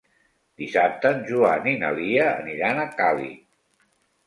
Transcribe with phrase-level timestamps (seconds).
[0.61, 3.39] Dissabte en Joan i na Lia aniran a Càlig.